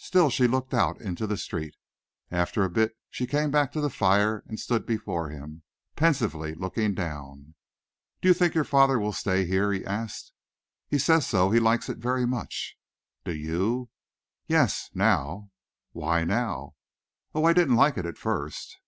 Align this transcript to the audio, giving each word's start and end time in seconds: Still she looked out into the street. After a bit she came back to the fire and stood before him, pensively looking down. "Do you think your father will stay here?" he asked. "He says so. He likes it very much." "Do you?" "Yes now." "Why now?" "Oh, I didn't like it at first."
Still 0.00 0.28
she 0.28 0.48
looked 0.48 0.74
out 0.74 1.00
into 1.00 1.24
the 1.24 1.36
street. 1.36 1.76
After 2.32 2.64
a 2.64 2.68
bit 2.68 2.96
she 3.10 3.28
came 3.28 3.52
back 3.52 3.70
to 3.70 3.80
the 3.80 3.90
fire 3.90 4.42
and 4.48 4.58
stood 4.58 4.84
before 4.86 5.28
him, 5.28 5.62
pensively 5.94 6.56
looking 6.56 6.94
down. 6.94 7.54
"Do 8.20 8.26
you 8.26 8.34
think 8.34 8.56
your 8.56 8.64
father 8.64 8.98
will 8.98 9.12
stay 9.12 9.46
here?" 9.46 9.72
he 9.72 9.84
asked. 9.86 10.32
"He 10.88 10.98
says 10.98 11.28
so. 11.28 11.50
He 11.52 11.60
likes 11.60 11.88
it 11.88 11.98
very 11.98 12.26
much." 12.26 12.76
"Do 13.22 13.32
you?" 13.32 13.88
"Yes 14.48 14.90
now." 14.94 15.52
"Why 15.92 16.24
now?" 16.24 16.74
"Oh, 17.32 17.44
I 17.44 17.52
didn't 17.52 17.76
like 17.76 17.96
it 17.96 18.04
at 18.04 18.18
first." 18.18 18.78